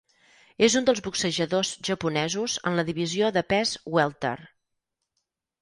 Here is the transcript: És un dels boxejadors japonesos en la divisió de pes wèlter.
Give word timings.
És 0.67 0.77
un 0.79 0.87
dels 0.87 1.01
boxejadors 1.07 1.73
japonesos 1.91 2.57
en 2.71 2.79
la 2.81 2.87
divisió 2.89 3.31
de 3.37 3.47
pes 3.55 3.77
wèlter. 3.99 4.37